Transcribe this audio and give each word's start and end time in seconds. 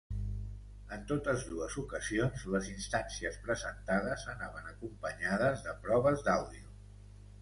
En 0.95 1.03
totes 1.11 1.43
dues 1.49 1.75
ocasions, 1.81 2.45
les 2.55 2.69
instàncies 2.71 3.37
presentades 3.49 4.25
anaven 4.35 4.73
acompanyades 4.73 5.63
de 5.69 5.77
proves 5.85 6.25
d’àudio. 6.31 6.75